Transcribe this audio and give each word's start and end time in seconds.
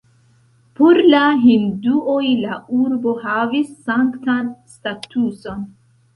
Por 0.77 0.99
la 1.13 1.19
hinduoj 1.43 2.23
la 2.45 2.57
urbo 2.79 3.15
havis 3.27 3.69
sanktan 3.91 4.51
statuson. 4.75 5.63